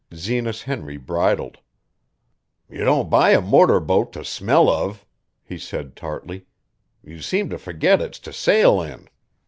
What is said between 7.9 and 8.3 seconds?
it's